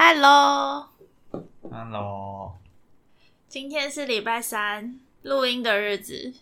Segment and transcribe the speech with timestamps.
[0.00, 1.42] Hello，Hello，
[3.48, 6.34] 今天是礼拜三，录音的日子，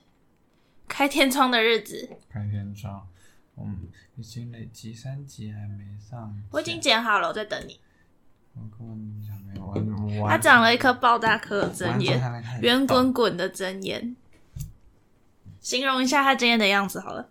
[0.86, 2.18] 开天窗的日子。
[2.28, 3.08] 开天窗，
[3.56, 7.80] 嗯，已经累积三集还没上，我已经剪好了，我在等你。
[8.54, 12.20] 我根本还没有，我它长了一颗爆炸颗的针眼，
[12.60, 14.14] 圆滚滚的针眼。
[15.60, 17.30] 形容一下他今天的样子好了。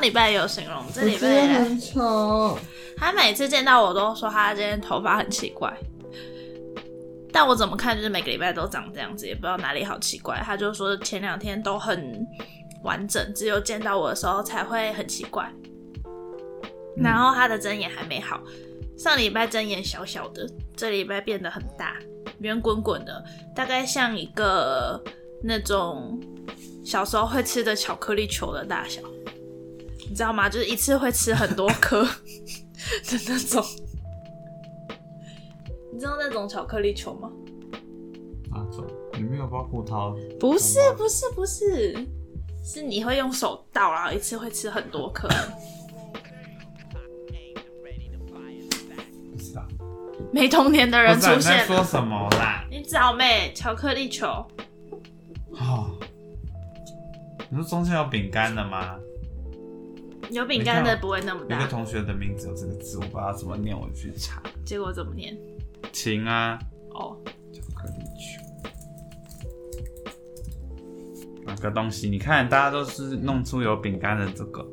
[0.00, 2.58] 上礼拜也有形容，这礼拜很丑。
[2.96, 5.70] 他每次见到我都说他今天头发很奇怪，
[7.30, 10.40] 但我怎么看就是每个礼拜都长这样子，也不知道哪里好奇怪。
[10.42, 12.26] 他就说前两天都很
[12.82, 15.46] 完整，只有见到我的时候才会很奇怪。
[16.96, 18.40] 然后他的针眼还没好，
[18.96, 21.96] 上礼拜针眼小小的，这礼拜变得很大，
[22.38, 23.22] 圆滚滚的，
[23.54, 24.98] 大概像一个
[25.42, 26.18] 那种
[26.86, 29.02] 小时候会吃的巧克力球的大小，
[30.10, 30.48] 你知道吗？
[30.48, 32.10] 就是一次会吃很多颗 的
[33.28, 33.64] 那种。
[35.92, 37.30] 你知道那种巧克力球吗？
[38.50, 38.84] 哪种？
[39.12, 40.12] 里面有包葡萄？
[40.40, 41.94] 不是，不是，不是，
[42.64, 45.28] 是你会用手倒，然后一次会吃很多颗。
[49.30, 49.64] 不知道。
[50.32, 52.64] 没童年的人出现了，说什么啦？
[52.68, 54.26] 你找妹巧克力球，
[55.52, 55.96] 哦，
[57.48, 58.98] 你说中间有饼干的吗？
[60.30, 61.56] 有饼干的不会那么大。
[61.56, 64.42] 有一个同学的名字有这个字，我不知道怎么念，我去查。
[64.64, 65.36] 结果怎么念？
[65.92, 66.58] 晴啊，
[66.90, 67.16] 哦，
[67.52, 68.40] 巧克力球，
[71.44, 72.08] 哪个东西？
[72.08, 74.64] 你看，大家都是弄出有饼干的这个，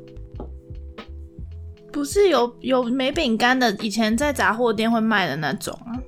[1.92, 5.98] 不是有有没饼干的，以前在杂货店会卖的那种啊，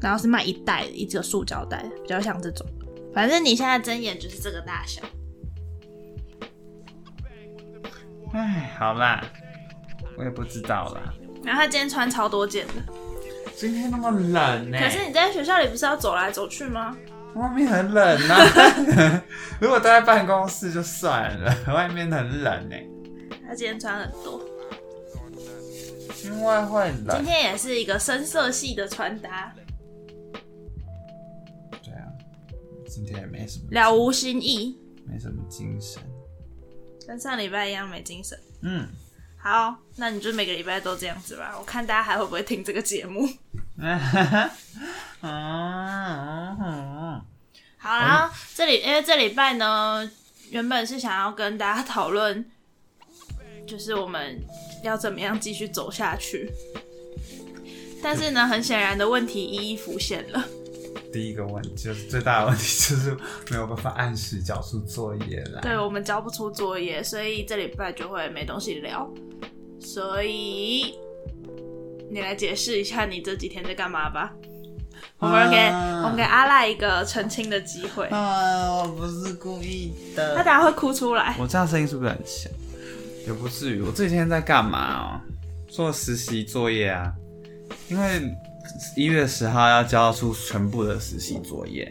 [0.00, 2.64] 然后是卖一袋的，一个塑胶袋，比较像这种。
[3.12, 5.02] 反正你现在睁眼就是这个大小。
[8.32, 9.24] 哎，好啦，
[10.16, 11.14] 我也不知道啦。
[11.44, 12.74] 然后他今天穿超多件的，
[13.56, 16.96] 今天那么冷呢、可是你在学校里不是要走来走去吗？
[17.34, 19.22] 外面很冷啊。
[19.60, 22.76] 如果待在办公室就算了，外面很冷呢、
[23.46, 24.42] 他今天穿很多，
[26.24, 27.24] 因为会今冷。
[27.24, 29.52] 天也是一个深色系的穿搭，
[31.82, 32.06] 对啊，
[32.86, 36.02] 今天也没什么了无新意，没什么精神。
[37.08, 38.38] 跟上礼拜一样没精神。
[38.60, 38.86] 嗯，
[39.38, 43.26] 好，那你就每个礼拜都这样子吧，我看大家还会不会听这个节目。
[43.78, 43.98] 嗯
[46.60, 47.24] 嗯
[47.78, 50.10] 好，然后这里因为这礼拜呢，
[50.50, 52.44] 原本是想要跟大家讨论，
[53.66, 54.38] 就是我们
[54.84, 56.52] 要怎么样继续走下去。
[58.02, 60.44] 但是呢，很显然的问题一一浮现了。
[61.12, 63.16] 第一个问题就是最大的问题就是
[63.50, 65.60] 没有办法按时交出作业来。
[65.62, 69.08] 对我们交不出作业，所以这礼拜就会没东西聊。
[69.80, 70.94] 所以
[72.10, 74.32] 你来解释一下你这几天在干嘛吧。
[75.18, 80.36] 我们给、啊我们给阿赖一个澄清的机会，啊，我不是故意的。
[80.36, 81.34] 他等下会哭出来。
[81.38, 82.50] 我这样声音是不是很小？
[83.26, 83.82] 也不至于。
[83.82, 85.20] 我这几天在干嘛哦？
[85.68, 87.12] 做实习作业啊，
[87.88, 88.20] 因为
[88.96, 91.90] 一月十号要交出全部的实习作业，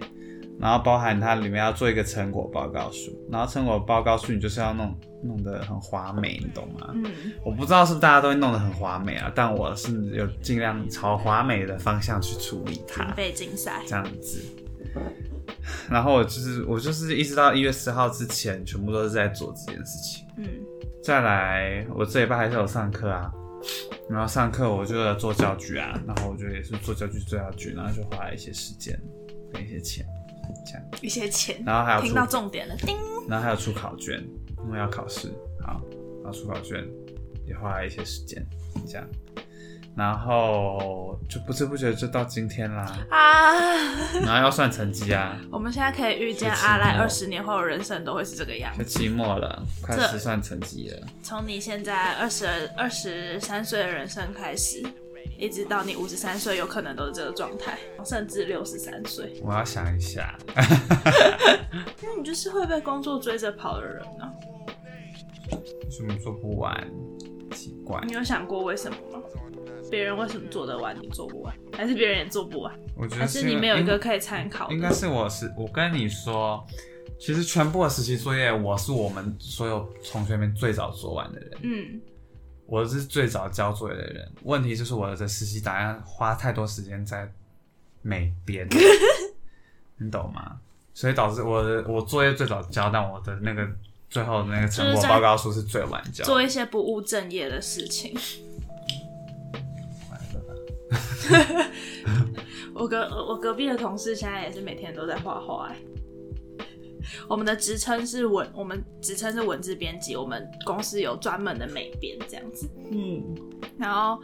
[0.60, 6.92] 然后包含它里面要做一个成果报告书，然后成果报告书你就是要弄弄得很华美，你懂吗？
[6.94, 7.06] 嗯，
[7.44, 13.12] 我不知道是不是大家都会弄得很华美啊，但我是有尽量朝华美的方向去处理它。
[13.16, 13.82] 被竞赛。
[13.88, 14.41] 这样子。
[15.90, 20.26] 然后我就是我就是一直到一月十号之前，全部都是在做这件事情。
[20.38, 20.46] 嗯，
[21.03, 23.32] 再来，我这礼拜还是有上课啊，
[24.09, 29.00] 然后上课我就要做教具啊，然后我就也是做教具做教具，然后就花了一些时间
[29.52, 30.06] 跟一些钱，
[30.66, 32.98] 这样，一些钱，然后还有出听到重点了，叮。
[33.28, 34.24] 然后还有出考卷，
[34.66, 35.28] 因为要考试，
[35.62, 35.82] 好，
[36.24, 36.88] 然后出考卷
[37.46, 38.46] 也花了一些时间，
[38.88, 39.06] 这样，
[39.97, 43.52] 然后就不知不觉就到今天啦，啊！
[44.22, 48.91] 然后要算成绩啊，我们现在可以预见阿赖二十年后的人生都会是这个样就子。
[48.91, 51.08] 期末了，开始算成绩了。
[51.23, 52.46] 从你现在二十
[52.78, 54.84] 二十三岁的人生开始，
[55.35, 59.41] 一直到你五十三岁，有可能都是这个状态，甚至六十三岁。
[59.44, 60.38] 我要想一下，
[62.03, 64.32] 因为你就是会被工作追着跑的人呢、
[65.52, 65.58] 为
[65.90, 66.88] 什么做不完？
[67.52, 69.23] 奇怪，你有想过为什么吗？
[69.89, 71.55] 别人为什么做得完，你做不完？
[71.73, 72.73] 还是别人也做不完？
[72.95, 74.73] 我觉得还是你没有一个可以参考的？
[74.73, 76.66] 应该是我是我跟你说，
[77.19, 82.01] 其实全部的实习作业，我是我们所有同学里面最早做完的人，嗯，
[82.66, 84.31] 我是最早交作业的人。
[84.43, 87.31] 问题就是我的实习档案花太多时间在
[88.01, 88.67] 美编，
[89.97, 90.59] 你懂吗？
[90.93, 93.67] 所以导致我的我作业最早交，但我的那个
[94.09, 96.25] 最后的那个成果报告书是最晚交。
[96.25, 98.17] 做一些不务正业的事情。
[102.74, 105.76] 我隔我隔壁的同事现在也是每天都在画画、欸。
[107.28, 112.70] 我们的职称是文，我们职称是文字编辑，我们公司有专门的美编这样子。
[112.91, 113.24] 嗯，
[113.78, 114.22] 然后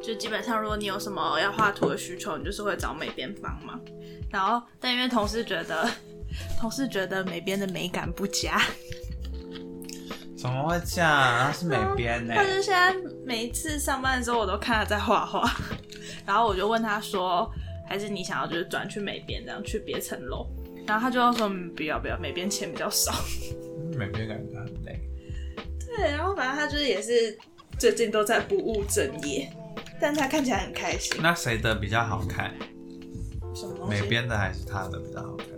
[0.00, 3.80] 就基本上，如果你有什么要画图的需求，你就是会找美编帮忙。
[4.30, 5.90] 然后，但因为同事觉得，
[6.60, 8.62] 同事觉得美编的美感不佳，
[10.38, 11.46] 怎么会这样？
[11.46, 12.94] 他是美编 呢、他就现在
[13.26, 15.42] 每一次上班的时候，我都看他在画画，
[16.30, 17.50] 然后我就问他说，
[17.88, 20.46] 还是你想要就是转去美编，这样去别层楼？
[20.86, 23.12] 然后他就说，嗯，不要不要，美编钱比较少。
[23.98, 25.00] 美编感觉很累。
[25.84, 27.36] 对，然后反正他就是也是
[27.80, 29.50] 最近都在不务正业，
[30.00, 31.20] 但他看起来很开心。
[31.20, 32.54] 那谁的比较好看？
[33.52, 35.48] 什么东西美编的还是他的比较好看？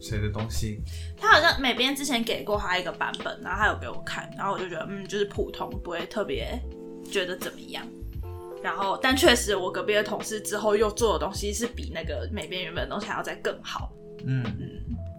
[0.00, 0.80] 谁的东西？
[1.16, 6.60] 他好像美编之前给过他一个版本，然后他有给我看，然后我就觉得嗯，就是普通，不会特别
[7.08, 7.86] 觉得怎么样。
[8.66, 13.92] 然后，但确实我隔壁的同事之后又做的东西是比那个美编原本的东西还要再更好，
[14.26, 14.60] 嗯嗯，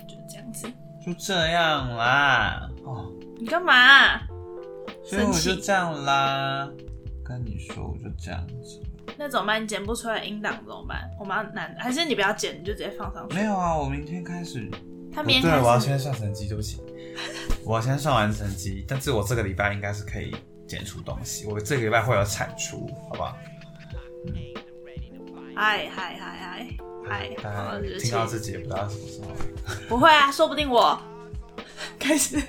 [0.06, 0.68] 就是这样子。
[1.06, 2.70] 就这样啦。
[2.84, 3.10] 哦，
[3.40, 4.20] 你干嘛、
[5.02, 6.70] 所以我就这样啦。
[7.24, 8.82] 跟你说，我就这样子。
[9.18, 9.64] 那怎么办？
[9.64, 11.10] 你剪不出来音档怎么办？
[11.18, 13.36] 我们要难，还是你不要剪，你就直接放上去？
[13.38, 14.70] 没有啊，我明天开始。
[15.14, 16.82] 他明天对我要先上成绩，对不起。
[17.64, 20.36] 我要先上完成绩，但是我这个礼拜应该是可以
[20.68, 23.38] 剪出东西，我这个礼拜会有产出，好不好？
[25.56, 26.68] 嗨嗨嗨嗨
[27.08, 27.30] 嗨，
[28.00, 29.28] 听到期自己也不知道什么时候。
[29.90, 31.02] 不会啊，说不定我
[31.98, 32.42] 开始。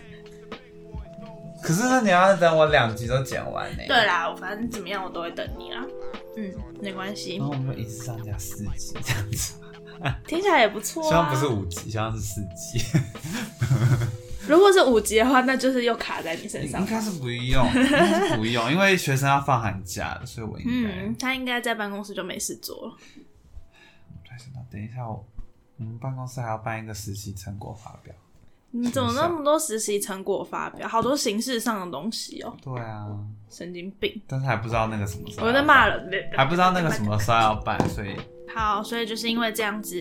[1.63, 3.83] 可是那你要等我两集都剪完呢。
[3.87, 5.85] 对啦，我反正怎么样我都会等你啦。
[6.37, 9.55] 嗯，没关系然，后我们就一直上架四集这样子，
[10.27, 11.09] 听起来也不错、啊。
[11.09, 12.81] 希望不是五集，希望是四集。
[14.49, 16.87] 如果是五级的话，那就是又卡在你身上应。
[16.87, 20.91] 该是不用，应该是不用，因为学生要放寒假的，所以我应该。
[20.91, 22.97] 嗯，他应该在办公室就没事做了。
[24.25, 25.25] 突然想到，等一下我
[25.79, 28.15] 我们办公室还要办一个实习成果发表。
[28.71, 33.07] 你怎么那么多实习成果发表，好多形式上的东西哦，对啊，
[33.49, 34.21] 神经病！
[34.27, 35.47] 但是还不知道那个什么时候。
[35.47, 35.89] 我在骂。
[35.89, 38.15] 人，还不知道那个什么时候要办，所以
[38.55, 39.99] 好，所以就是因为这样子，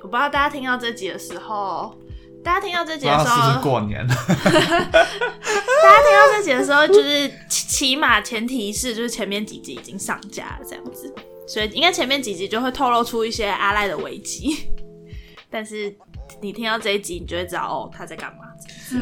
[0.00, 1.94] 我不知道大家听到这集的时候，
[2.42, 4.14] 大家听到这集的时候，过年了。
[4.14, 11.14] 大家听到这集的时候，就是起起码前提是就是前面几集已经上架了这样子，
[11.46, 14.70] 所以应该前面几集就会透露出一些阿赖的危机，
[15.50, 15.94] 但是
[16.40, 18.38] 你听到这一集，你就会知道哦他在干嘛。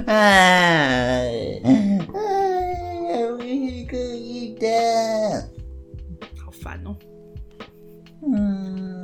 [0.06, 1.60] 哎，
[2.04, 4.66] 我是可以的。
[6.44, 6.94] 好烦哦、
[8.26, 9.00] 嗯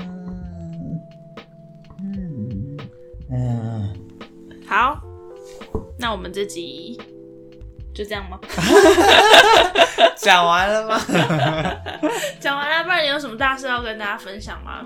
[2.01, 2.77] 嗯
[3.31, 3.95] 嗯，
[4.75, 5.01] 好，
[6.01, 7.01] 那我们这集
[7.95, 8.41] 就这样吗？
[10.17, 10.99] 讲完了吗？
[12.41, 14.85] 讲完了，不然你有什么大事要跟大家分享吗？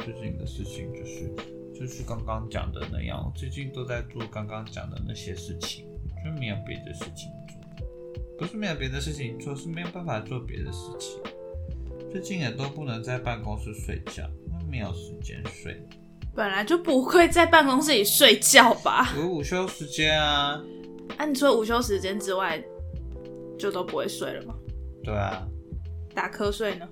[0.00, 1.34] 最近的事情就是
[1.74, 5.86] 就是刚刚讲的那样，我最近都在做刚刚讲的那些事情，
[6.22, 7.56] 就没有别的事情做。
[8.38, 11.18] 不是没有别的事情做，是没有办法做别的事情。
[12.12, 15.82] 最近也都不能在办公室睡觉，因为没有时间睡。
[16.34, 19.12] 本来就不会在办公室里睡觉吧？
[19.16, 20.60] 有午休时间啊，
[21.16, 22.62] 啊，你除了午休时间之外，
[23.58, 24.54] 就都不会睡了吗？
[25.02, 25.46] 对啊，
[26.14, 26.86] 打瞌睡呢？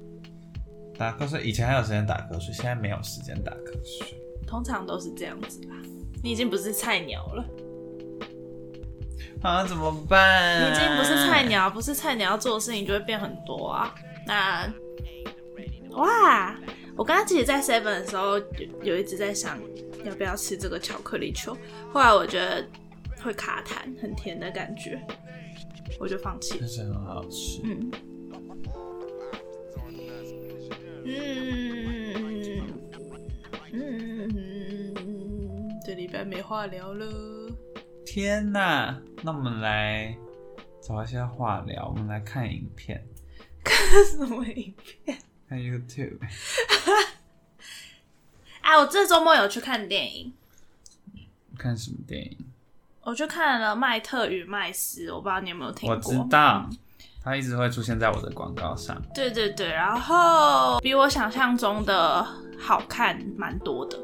[0.98, 4.18] 打瞌睡以前还有时间打瞌睡，现在没有时间打瞌睡。
[4.46, 5.74] 通常都是这样子吧。
[6.22, 7.44] 你已经不是菜鸟了，
[9.42, 10.62] 啊，怎么办？
[10.62, 13.94] 你已经不是菜鸟，不是菜鸟要做的事情就会变很多啊。
[14.26, 14.72] 那
[15.90, 16.56] 哇，
[16.96, 18.44] 我刚刚其实，在 Seven 的时候有
[18.82, 19.60] 有一直在想
[20.04, 21.54] 要不要吃这个巧克力球，
[21.92, 22.66] 后来我觉得
[23.22, 25.00] 会卡痰，很甜的感觉。
[26.00, 26.68] 我就放弃了但。
[26.68, 27.60] 是很好吃。
[27.64, 27.90] 嗯，
[33.72, 37.06] 嗯嗯，这礼拜没话聊了。
[38.04, 40.16] 天呐，那我们来
[40.82, 43.06] 找一些话聊，我们来看影片，
[44.16, 44.74] 什么影
[45.04, 45.18] 片？
[45.48, 46.18] 看 YouTube。
[48.60, 50.32] 哎，我这周末有去看电影，
[51.56, 52.38] 看什么电影？
[53.02, 56.00] 我去看了《麦特与麦斯》，我不知道你有没有听过我。
[56.00, 56.68] 知道，
[57.22, 59.00] 它一直会出现在我的广告上。
[59.14, 62.26] 对对对，然后比我想象中的
[62.58, 63.96] 好看蛮多的。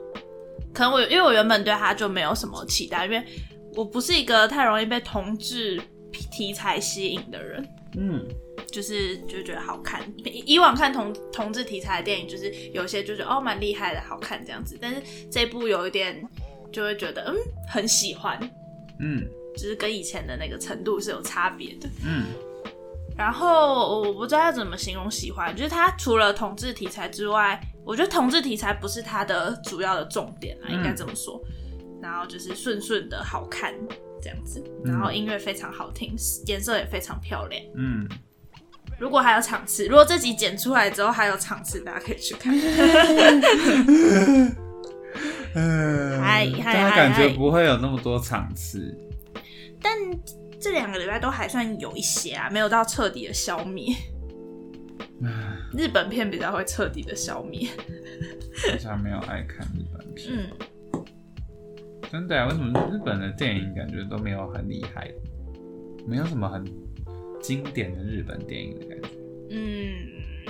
[0.72, 3.26] 可能我因为我原本对它就没有什么期待，因为
[3.74, 5.82] 我不是一个太容易被同志
[6.30, 8.26] 题材吸引的人，嗯，
[8.70, 10.02] 就是就觉得好看。
[10.24, 14.78] 以以往看同同志题材的电影，就是有些就觉得哦蛮厉害的，好看这样子。
[14.80, 16.22] 但是这部有一点
[16.72, 17.36] 就会觉得嗯
[17.68, 18.38] 很喜欢，
[19.00, 21.88] 嗯就是跟以前的那个程度是有差别的。
[22.06, 22.24] 嗯
[23.14, 31.38] 然后我不知道要怎么形容喜欢，就是它除了同志题材之外，我觉得同志题材不是它的主要的重点啊，嗯应该这么说。
[32.00, 33.74] 然后就是顺顺的好看
[34.22, 36.14] 这样子，然后音乐非常好听，
[36.46, 37.62] 颜色也非常漂亮。
[37.76, 38.08] 嗯，
[38.98, 42.54] 如果还有场次，如果这集剪出来之后还有场次，大家可以去看。
[45.54, 48.96] 嗯，嗨嗨但它感觉不会有那么多场次。
[49.82, 49.98] 但
[50.60, 53.94] 这两个礼拜都还算有一些啊，没有到彻底的消灭。
[55.76, 57.68] 日本片比较会彻底的消灭。
[58.70, 60.46] 好像没有爱看日本片，嗯，
[62.12, 62.46] 真的、啊？
[62.46, 65.10] 为什么日本的电影感觉都没有很厉害，
[66.06, 66.62] 没有什么很
[67.40, 69.08] 经典的日本电影的感觉？
[69.48, 69.96] 嗯，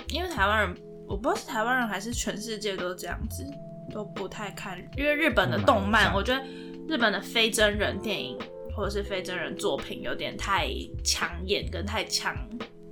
[0.09, 0.75] 因为台湾人，
[1.07, 3.47] 我不知道是台湾人还是全世界都这样子，
[3.93, 4.77] 都不太看。
[4.97, 6.45] 因为日本的动漫，我觉得
[6.89, 8.37] 日本的非真人电影
[8.75, 10.69] 或者是非真人作品有点太
[11.05, 12.35] 抢眼跟太抢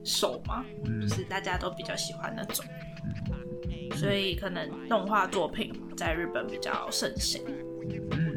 [0.05, 2.65] 手嘛，嗯就是大家都比较喜欢那种，
[3.97, 7.43] 所以可能动画作品在日本比较盛行。
[8.13, 8.30] 嗯，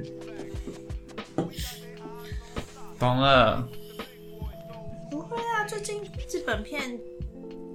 [3.03, 3.67] 懂了。
[5.11, 6.97] 不会啊，最近日本片，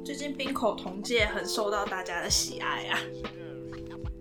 [0.03, 2.99] 最近冰口同界很受到大家的喜爱啊。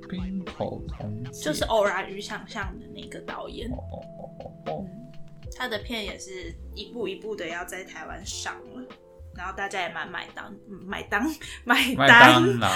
[0.09, 4.85] 冰口同介就是偶然与想象的那个导演，哦哦哦哦，
[5.55, 8.85] 他的片也是一步一步的要在台湾上了，
[9.33, 11.23] 然后大家也蛮买单，嗯买单
[11.63, 12.59] 买麦单当。
[12.59, 12.69] 劳，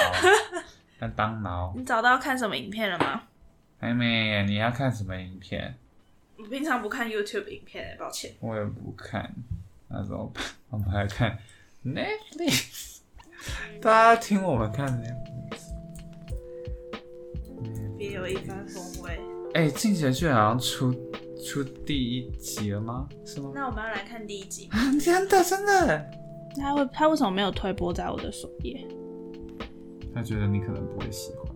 [1.02, 3.24] 麦当劳， 你找到看什么影片了吗？
[3.78, 4.46] 还没？
[4.46, 5.78] 你要看什么影片？
[6.42, 8.34] 我平常不看 YouTube 影片、欸，抱歉。
[8.40, 9.32] 我也不看，
[9.88, 10.44] 那怎么办？
[10.72, 11.38] 我们来看
[11.86, 12.98] Netflix。
[13.80, 15.72] 大家听我们看 Netflix。
[17.98, 19.20] 别有一番风味。
[19.54, 20.92] 哎、进击的巨人好像出
[21.46, 23.08] 出第一集了吗？
[23.24, 23.52] 是吗？
[23.54, 24.68] 那我们要来看第一集。
[24.72, 26.12] 啊，真的真的。
[26.58, 28.88] 他会他为什么没有推播在我的首页？
[30.14, 31.51] 他觉得你可能不会喜欢。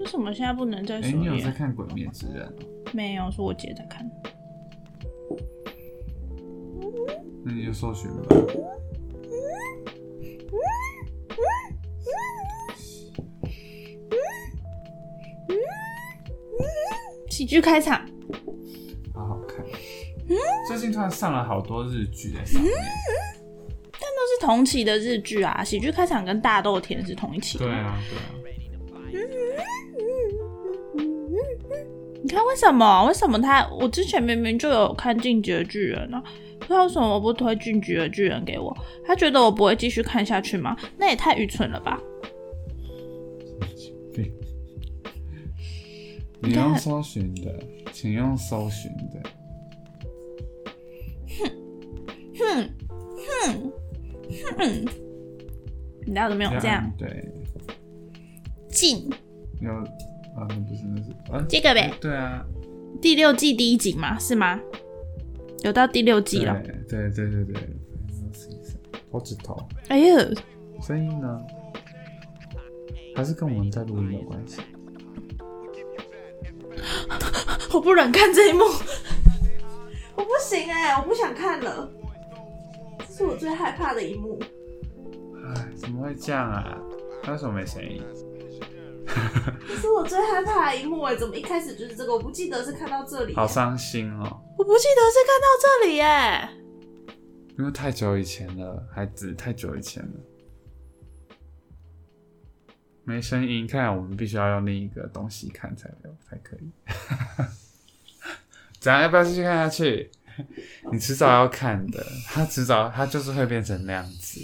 [0.00, 1.52] 为什么现在不能再哎、首你有在页？
[1.52, 2.52] 看《鬼灭之刃》哦？
[2.92, 4.10] 没有，是我姐在看。
[7.44, 8.36] 那你就搜寻吧。
[17.30, 18.00] 喜剧开场，
[19.12, 19.64] 好好看。
[20.68, 22.72] 最近突然上了好多日剧在上面。
[24.24, 25.62] 都是同期的日剧啊。
[25.62, 27.66] 喜剧开场跟大豆田是同一期的。
[27.66, 28.43] 对啊，对啊。
[32.34, 33.04] 你看为什么？
[33.06, 33.64] 为什么他？
[33.68, 36.20] 我之前明明就有看《进击的巨人》啊，
[36.58, 38.76] 不知道为什么不推《进击的巨人》给我？
[39.06, 40.76] 他觉得我不会继续看下去吗？
[40.98, 41.96] 那也太愚蠢了吧！
[44.12, 44.32] 对。
[46.42, 47.56] 你要搜寻的，
[47.92, 49.22] 请用搜寻的。
[51.38, 51.48] 哼
[52.36, 52.72] 哼
[53.46, 53.72] 哼
[54.58, 54.84] 哼，
[56.00, 56.92] 你知道怎么用这样？
[56.98, 57.32] 对，
[58.68, 59.08] 进
[59.60, 59.70] 有
[60.36, 62.44] 啊，那不是那是啊，这个呗，对啊，
[63.00, 64.60] 第六季第一集嘛，是吗？
[65.62, 66.62] 有到第六季对了。
[66.88, 67.54] 对对对对，
[69.10, 69.56] 我指头，
[69.88, 70.16] 哎呦，
[70.82, 71.40] 声音呢？
[73.16, 74.60] 还是跟我们在录音有关系？
[77.72, 78.64] 我不忍看这一幕，
[80.16, 81.90] 我不行哎、我不想看了。
[83.08, 84.40] 这是我最害怕的一幕。
[85.46, 86.76] 哎，怎么会这样啊？
[87.22, 88.02] 他为什么没声音？
[89.68, 92.12] 这是我最害怕的一幕哎、怎么一开始就是这个？
[92.12, 96.48] 我不记得是看到这里、好伤心哦，我不记得是看到这里耶、
[97.58, 100.20] 因为太久以前了，孩子太久以前了，
[103.04, 103.66] 没声音。
[103.66, 106.70] 看来我们必须要用另一个东西看才有才可以。
[108.80, 109.02] 怎样？
[109.02, 110.10] 要不要继续看下去？
[110.90, 114.40] 你迟早要看的，他迟早他就是会变成那样子，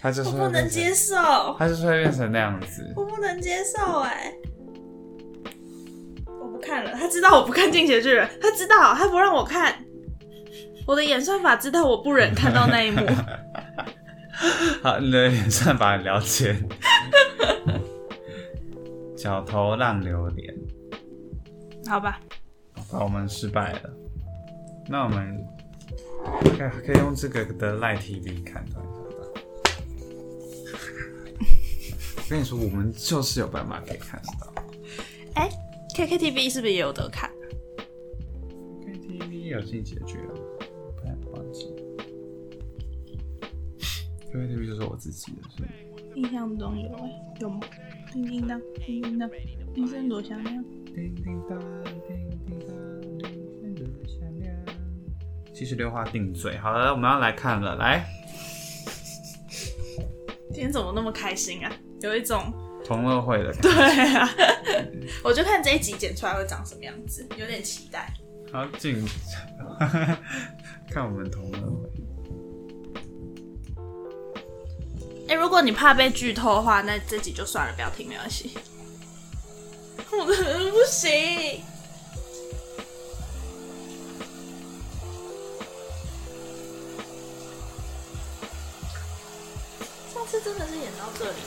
[0.00, 1.14] 他就是我不能接受，
[1.58, 2.90] 他就是会变成那样子。
[2.96, 4.32] 我不能接受哎、
[6.26, 9.74] 我不看了，他知道我不看《进击的巨人》，他知道他不让我看，
[10.86, 13.06] 我的演算法知道我不忍看到那一幕。
[14.82, 16.56] 好，你的演算法很了解。
[19.18, 20.54] 角头烂流连，
[21.86, 22.18] 好吧，
[22.90, 23.80] 好，我们失败了。
[24.88, 25.38] 那我们
[26.42, 28.64] 可以可以用这个的赖 TV 看。
[32.30, 34.54] 跟你说，我们就是有办法可以看得到。
[35.34, 35.50] 哎、
[35.96, 37.28] k k t v 是不是也有得看
[38.86, 40.34] ？KTV 有进击的巨人吗，
[40.94, 41.66] 不太忘记。
[44.32, 45.68] KTV 就是我自己的，是吗
[46.14, 47.10] 印象中有哎、
[47.40, 47.58] 有吗？
[48.12, 49.28] 叮叮当，叮叮当，
[49.74, 50.64] 铃声多响亮。
[50.84, 51.58] 叮叮当，
[52.06, 52.68] 叮叮当，
[53.60, 54.54] 铃声多响亮。
[55.52, 58.06] 七十六话定罪，好了，我们要来看了，来
[60.52, 61.72] 今天怎么那么开心啊？
[62.00, 62.52] 有一种
[62.84, 63.70] 同乐会的感觉。
[63.70, 64.30] 对啊，
[65.22, 68.12] 我就看这一集剪出来会长什么样子，有点期待。
[68.52, 69.06] 好紧
[69.58, 69.88] 张，
[70.90, 71.90] 看我们同乐会。
[75.28, 78.50] 哎、如果你怕被剧透的话，那这集就算了，不要听，没关系。
[80.10, 81.62] 我真的不行。
[90.12, 91.38] 上次真的是演到这里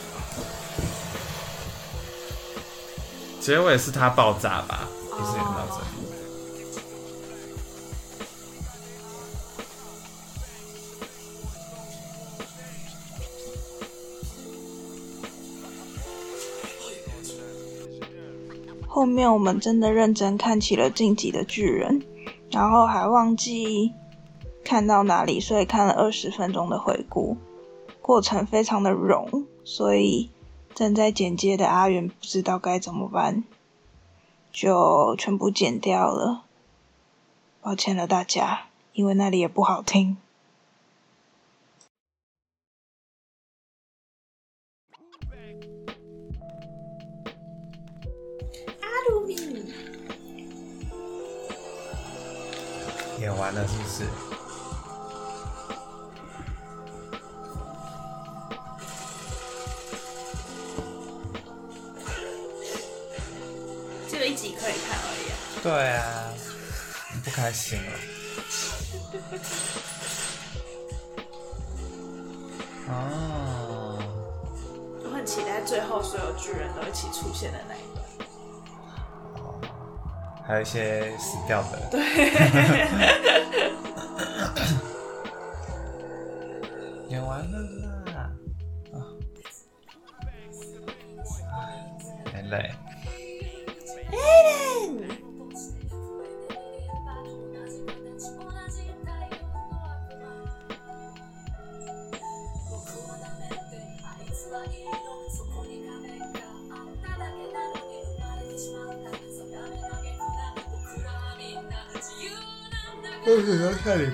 [3.44, 4.88] 结尾是他爆炸吧？
[5.12, 5.86] 不是演到这里。
[18.88, 22.00] 后面我们真的认真看起了《晋级的巨人》，
[22.50, 23.92] 然后还忘记
[24.64, 27.36] 看到哪里，所以看了二十分钟的回顾，
[28.02, 30.30] 过程非常的冗，所以
[30.76, 33.44] 正在剪接的阿元不知道该怎么办，
[34.52, 36.44] 就全部剪掉了。
[37.62, 40.18] 抱歉了大家，因为那里也不好听。
[48.82, 49.36] 阿鲁米，
[53.22, 54.33] 演完了是不是？
[64.34, 65.34] 一集可以看而已、啊。
[65.62, 66.34] 对啊，
[67.14, 67.92] 你不开心了？
[72.90, 74.00] 哦，
[75.04, 78.04] 我很期待最后所有巨人都一起出现的那一段。
[80.48, 81.80] 还有一些死掉的。
[81.92, 82.02] 对。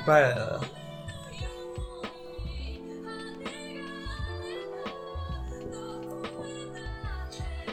[0.10, 0.62] 么要下礼拜了？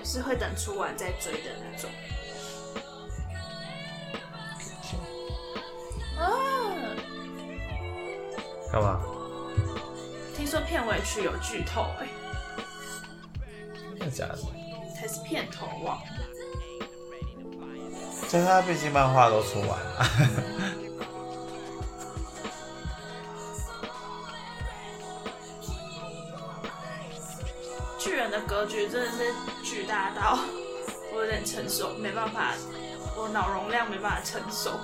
[0.04, 1.90] 是会等出完再追的那种。
[6.18, 6.24] 啊！
[8.72, 9.00] 干嘛？
[10.34, 12.06] 听说片尾曲有剧透哎、
[13.90, 14.38] 真的假的？
[14.94, 15.98] 才是片头啊！
[18.30, 20.06] 但是他毕竟漫画都出完了。
[28.56, 30.38] 巨人的格局真的是巨大到
[31.12, 32.54] 我有点承受，没办法，
[33.16, 34.80] 我脑容量没办法承受。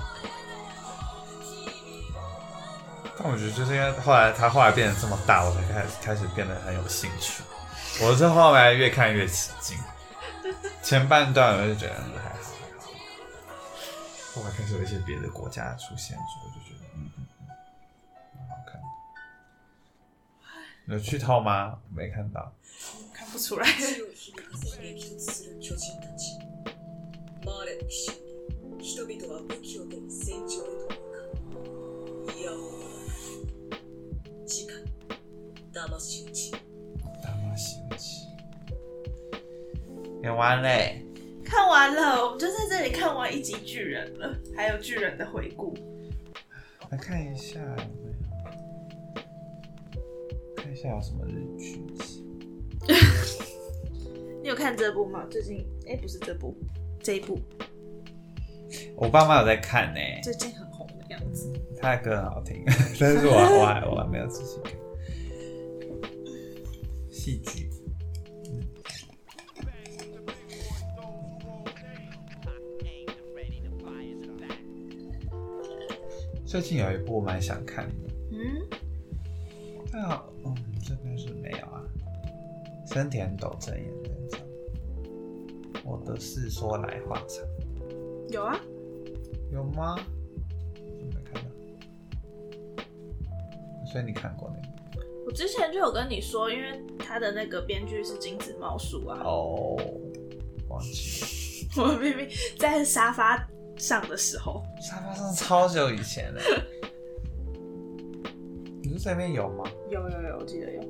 [3.18, 7.42] 但我觉得就是因为后来他后来变得这么大，我才开始开始变得很有兴趣。
[8.02, 9.78] 我是后来越看越起劲，
[10.82, 12.36] 前半段我就觉得还好还好，
[14.34, 17.46] 后来开始有一些别的国家出现之后，就觉得嗯嗯嗯，
[18.38, 18.86] 蛮好看的。
[20.94, 21.78] 有剧透吗？
[21.94, 22.52] 没看到。
[23.31, 23.65] 看不出来。
[23.65, 26.37] 地を響かせ激突する巨人たち
[27.45, 31.19] マーレの奇襲に人々は武器を手に戦場へと向か
[32.33, 32.55] ういやお
[34.45, 34.75] 次回
[35.73, 36.51] 騙し討ち
[37.21, 38.27] 大西游记
[40.23, 41.05] 演完嘞，
[41.45, 45.75] 看完了，我们就在这里看完一集巨人了，还有巨人的回顾。
[46.89, 48.09] 来看一下有没
[49.15, 52.10] 有，看一下有什么日剧集。
[54.42, 55.26] 你有看这部吗？
[55.30, 56.56] 最近哎、不是这部，
[57.02, 57.38] 这一部
[58.96, 61.52] 我爸妈有在看呢、最近很红的样子。
[61.80, 62.62] 他的歌很好听，
[62.98, 64.72] 但是我 我还我还没有仔细看。
[67.10, 67.70] 戏剧，
[76.44, 78.11] 最近有一部我蛮想看的，
[82.92, 83.90] 森田斗真演
[85.82, 87.42] 我的是说来话长，
[88.28, 88.60] 有啊，
[89.50, 89.96] 有吗？
[91.00, 92.84] 没看到，
[93.90, 95.06] 所以你看过那个？
[95.24, 99.22] 我之前就有跟你说，因为他的那个编剧是金子茂树啊。
[99.24, 99.74] 哦，
[100.68, 101.82] 忘记了。
[101.82, 102.28] 我明明
[102.58, 106.40] 在沙发上的时候，沙发上超久以前了。
[108.84, 109.64] 你说这边有吗？
[109.90, 110.82] 有有有，我记得有。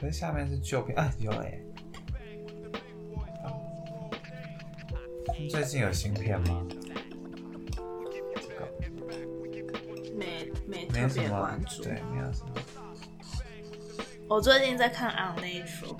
[0.00, 1.60] 可是下面是旧片，啊，有哎、
[5.50, 6.64] 最近有新片吗？
[10.16, 11.82] 没没特别关注。
[11.82, 12.54] 对，没有什么。
[14.28, 15.96] 我最近在看《Unnatural》，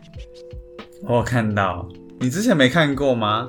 [1.02, 1.88] 我有看到，
[2.20, 3.48] 你之前没看过吗？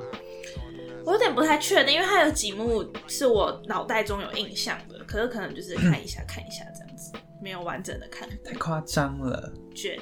[1.04, 9.96] 我有点不太确定，因为它有几幕是我脑袋中有印象的，可是可能就是看一下看一下这样子，没有完整的看太夸张了，卷。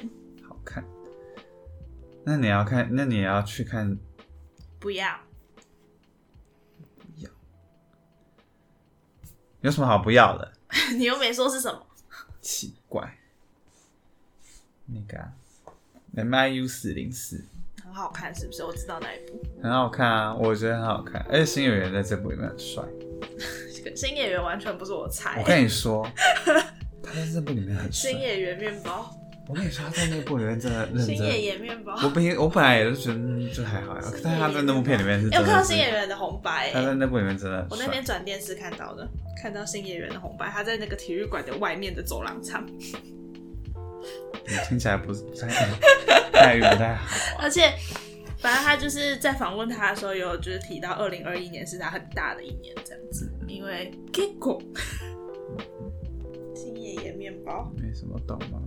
[2.25, 3.97] 那你要看，那你也要去看，
[4.79, 5.19] 不要，
[9.61, 10.53] 有什么好不要的？
[10.97, 11.85] 你又没说是什么。
[12.41, 13.17] 奇怪，
[14.85, 15.33] 那个、啊、
[16.15, 17.43] M I U 四零四
[17.83, 18.63] 很好看，是不是？
[18.63, 19.41] 我知道那一部。
[19.61, 22.83] 很好看啊，我觉得很好看，而且新演员在这部里面很帅。
[23.75, 25.41] 这 个新演员完全不是我菜。
[25.41, 26.09] 我跟你说，
[27.03, 28.21] 他在这部里面很帅新。
[28.21, 29.13] 演员面包，
[29.49, 31.41] 我跟你说，他在那部里面真的认新演真。
[31.43, 31.95] 员面包。
[32.03, 38.05] 我本我本来也是觉得嗯就还好呀，但是他在那部片里面是有看到新演员的红白、他在那部里面真的我那天。
[38.05, 39.09] 转电视看到的，
[39.41, 45.47] 看到新演员的红白，他在那个体育馆的外面的走廊唱，你听起来不是太
[46.31, 47.05] 待遇不太好
[47.37, 47.41] 啊。
[47.41, 47.73] 而且
[48.37, 54.61] 反正他就是在访问他的时候，有就是提到二零二一年是他很大的一年这样子，因为结果
[56.55, 58.61] 新演员面包，没什么懂吗？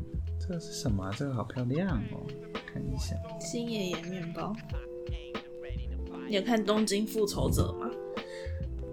[0.48, 2.26] 这是什么啊、这个好漂亮哦，
[2.66, 3.14] 看一下。
[3.40, 4.52] 新爷爷面包。
[6.28, 7.88] 你有看《东京复仇者》吗？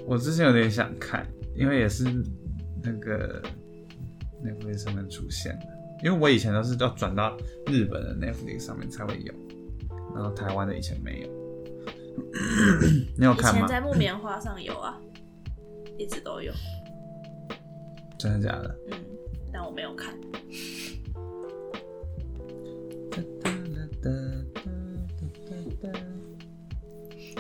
[0.06, 2.04] 我之前有点想看，因为也是
[2.84, 3.42] 那个
[4.44, 5.66] Netflix 上面出现的，
[6.04, 7.36] 因为我以前都是要转到
[7.68, 9.34] 日本的 Netflix 上面才会有，
[10.14, 11.30] 然后台湾的以前没有。
[13.18, 13.60] 你有看吗？
[13.60, 15.00] 以前在木棉花上有啊，
[15.98, 16.52] 一直都有，
[18.18, 18.76] 真的假的？
[18.92, 18.98] 嗯，
[19.52, 20.14] 但我没有看。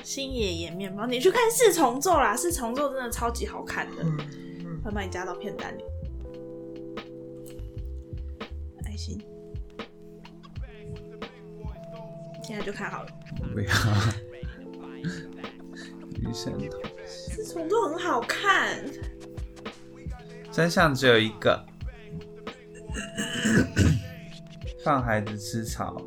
[0.09, 2.35] 新野岩面包，你去看四重奏啦！
[2.35, 4.03] 四重奏真的超级好看的，
[4.83, 5.83] 会把你加到片单里。
[8.85, 9.21] 爱心，
[12.43, 13.09] 现在就看好了。
[13.53, 13.71] 不要。
[16.21, 18.83] 余生头，四重奏很好看，
[20.51, 21.63] 真相只有一个，
[24.83, 26.01] 放孩子吃草。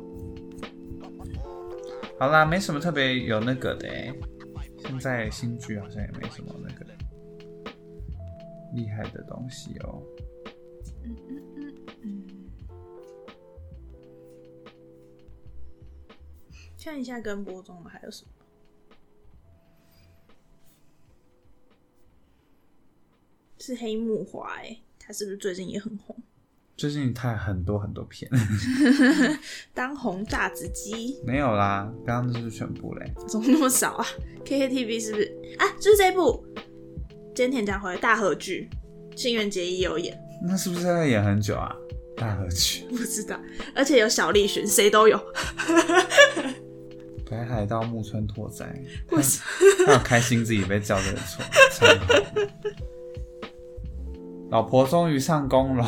[2.23, 4.13] 好啦，没什么特别有那个的欸
[4.77, 6.85] 现在新剧好像也没什么那个
[8.73, 10.01] 厉害的东西哦。
[16.81, 18.31] 看一下跟播中的还有什么？
[23.59, 26.15] 是黑木华哎、他是不是最近也很红？
[26.75, 28.29] 最近太很多很多片，
[29.73, 33.13] 当红炸子鸡没有啦，刚刚就是全部嘞。
[33.27, 34.05] 怎么那么少啊
[34.43, 35.65] ？KKTV 是不是啊？
[35.79, 36.43] 就是这一部
[37.35, 38.69] 菅田将晖大合剧，
[39.15, 41.73] 新垣结衣有演，那是不是要演很久啊？
[42.17, 43.39] 大合剧，不知道，
[43.75, 45.19] 而且有小栗旬，谁都有。
[47.29, 48.65] 北海道木村拓哉，
[49.11, 49.39] 为什
[49.85, 51.43] 他有开心自己被叫这个错，
[54.53, 55.83] 老婆终于上工了。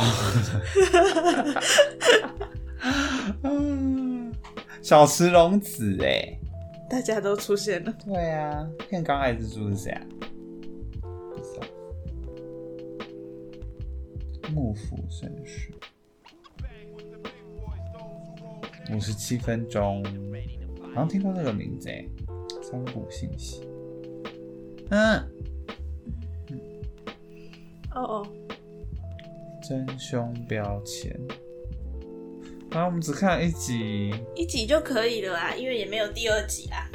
[3.44, 4.34] 嗯
[4.82, 6.36] 小池龙子哎，
[6.90, 10.02] 大家都出现了，对啊，片冈爱之助是谁啊？
[11.00, 11.68] 不知道。
[14.52, 15.72] 幕府绅士，
[18.96, 20.04] 五十七分钟，
[20.82, 22.04] 好像听过这个名字哎。
[22.64, 23.62] 三股信息，
[24.90, 25.24] 嗯，
[29.68, 31.20] 真凶标签。
[32.72, 36.90] 然后我们只看了一集，一集就可以了啦，因为也没有第二集啦。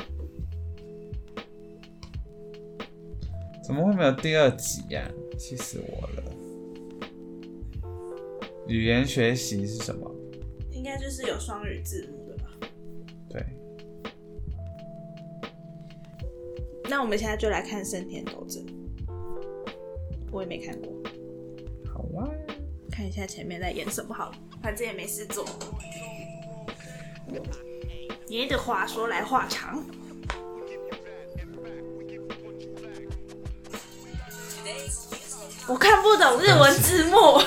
[3.64, 6.22] 怎么会没有第二集呀、气死我了！
[8.66, 10.08] 语言学习是什么？
[10.70, 12.50] 应该就是有双语字幕的吧？
[13.28, 13.44] 对，
[16.88, 18.64] 那我们现在就来看《升天斗阵》，
[20.30, 20.99] 我也没看过。
[23.00, 25.42] 看一下前面在演什么好了，反正也没事做。
[28.28, 29.82] 爷的话说来话长，
[35.66, 37.38] 我看不懂日文字幕。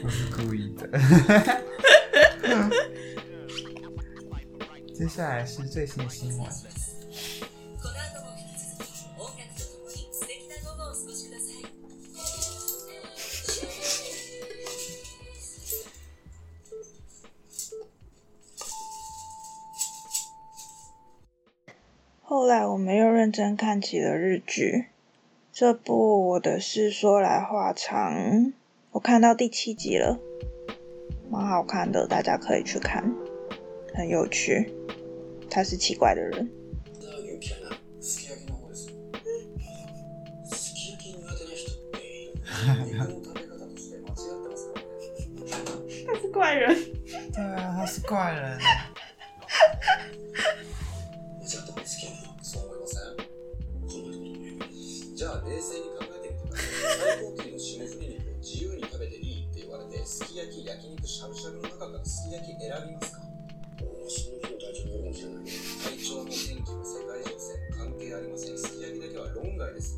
[0.00, 0.88] 不是故意的。
[4.94, 6.48] 接下来是最新新闻。
[22.41, 24.87] 后来我们又认真看起了日剧，
[25.51, 25.93] 这部《
[26.31, 28.13] 我的事说来话长》，
[28.91, 30.19] 我看到第七集了，
[31.29, 33.13] 蛮好看的，大家可以去看，
[33.93, 34.73] 很有趣。
[35.49, 36.49] 他是奇怪的人，
[37.25, 38.87] 勇気やなすき焼きの方です
[40.51, 41.97] すき焼き苦手な人って
[42.85, 46.75] 肉の食べ方として間違ってますからね他是怪人，
[47.33, 48.59] 对啊，他是怪人。
[55.22, 56.82] じゃあ冷静に考えてみてください。
[56.98, 63.22] 最高級の霜降り肉を自由に食べていいって言われてすき焼き焼肉しゃぶしゃぶの中からすき焼き選びますか？
[63.78, 65.46] その日の体調によるかもしれない。
[65.46, 68.58] 体調も天気も世界情勢関係ありません。
[68.58, 69.94] すき焼きだけは論外です。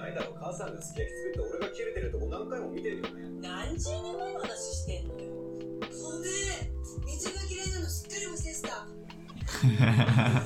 [0.00, 0.32] ないわけないだろ。
[0.40, 3.28] 母さんがすき焼き作って俺が切れてるとこ何回も見てるよね。
[3.40, 5.28] 何十年前の話してんのよ。
[5.30, 6.32] ごめん。
[7.06, 8.86] 水が嫌いなのすっかり忘れてた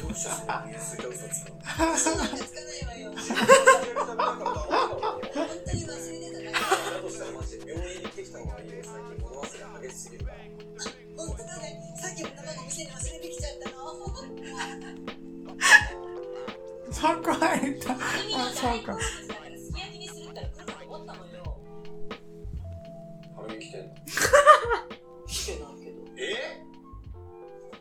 [0.02, 1.58] どうしてそんな見ついた嘘つくの。
[1.94, 4.98] 嘘なんかつかないわよすき焼き食べなかったらダメだろ。
[5.34, 6.58] 本当に忘れてたか
[6.90, 8.82] らだとしたらマジで病院に行ってきた方がいいよ。
[8.82, 10.38] 最近物忘れ激しすぎるから。
[11.16, 12.64] 本当だねさっきも生の。
[12.64, 13.84] 店に忘れてきちゃったの
[16.94, 17.36] だか。
[17.38, 17.64] らす
[19.72, 21.58] き焼きにするったら来ると思ったのよ
[23.34, 23.94] ハルミ来てんの？
[25.26, 25.96] 来てないけど。
[26.16, 26.62] え？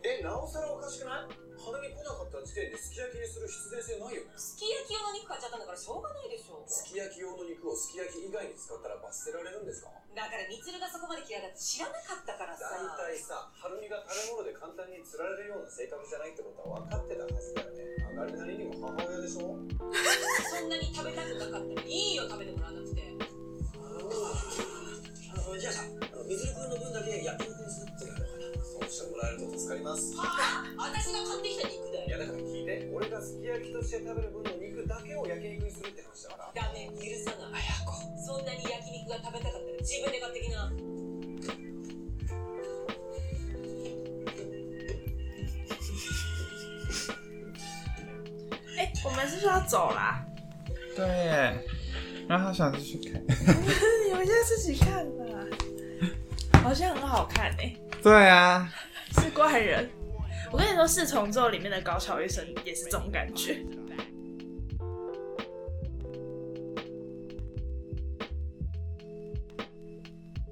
[0.04, 1.28] え、なおさらおかしくない？
[1.63, 4.36] 花見来なかった時点ですき焼きにする必然性ないよね。
[4.36, 9.88] すき焼き用の肉買っちゃったんだからしょうがないでしょすき焼き用の肉をすき焼き以外に使ったら罰せられるんですか？
[10.12, 12.67] だからみつるがそこまで嫌いだって知らなかったからさ。
[12.99, 14.12] 大体さ、はるみが食
[14.43, 17.80] べ物で簡単に釣られるような性格じゃないってことは分かってたはずだよね。
[18.12, 19.40] 上がりなりにも母親でしょ？
[19.40, 23.02] そんなに食べたくなかったらいいよ食べてもらわなくて。
[25.34, 25.84] あのじゃあさ、
[26.28, 30.24] みずるくんの分だけ焼肉にするってのはどうかなそうしてもらえると助かりますは
[30.78, 32.08] あ私が買ってきた肉だよ。
[32.08, 32.90] いやだから聞いて。
[32.94, 36.62] 俺がすき焼きとして食べる分の肉だけを焼肉にするって話だから。
[36.64, 37.62] ダメ許さない。
[37.62, 40.72] 早子そんなに焼肉が食べたかったら自分で買ってきな
[49.04, 50.24] 我们是不是要走啦？
[50.96, 51.06] 对，
[52.28, 53.22] 然后他想继续看。
[54.08, 55.26] 你们现在自己看吧，
[56.63, 58.72] 好像很好看哎、对啊，
[59.20, 59.89] 是怪人。
[60.52, 63.66] 我跟你说，四重奏里面的高桥医生也是这种感觉。